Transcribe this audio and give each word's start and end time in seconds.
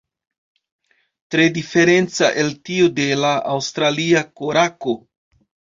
Tre 1.35 1.45
diferenca 1.59 2.31
el 2.45 2.51
tiu 2.71 2.91
de 3.03 3.07
la 3.27 3.37
Aŭstralia 3.55 4.29
korako. 4.43 5.03